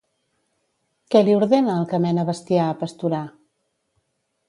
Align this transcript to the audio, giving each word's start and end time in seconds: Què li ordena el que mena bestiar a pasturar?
Què 1.15 1.21
li 1.27 1.35
ordena 1.41 1.77
el 1.83 1.87
que 1.93 2.01
mena 2.09 2.27
bestiar 2.33 2.67
a 2.67 2.75
pasturar? 2.83 3.25